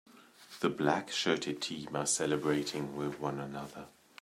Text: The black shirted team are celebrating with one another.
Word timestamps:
The 0.61 0.69
black 0.71 1.11
shirted 1.11 1.61
team 1.61 1.95
are 1.95 2.07
celebrating 2.07 2.95
with 2.95 3.19
one 3.19 3.39
another. 3.39 3.85